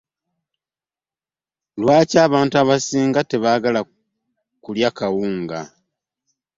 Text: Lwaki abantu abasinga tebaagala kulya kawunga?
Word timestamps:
Lwaki 1.81 2.15
abantu 2.25 2.55
abasinga 2.61 3.19
tebaagala 3.29 3.79
kulya 4.63 4.89
kawunga? 4.97 5.59